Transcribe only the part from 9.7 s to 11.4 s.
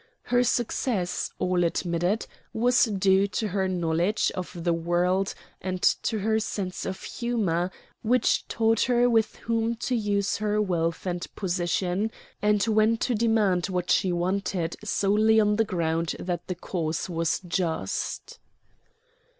to use her wealth and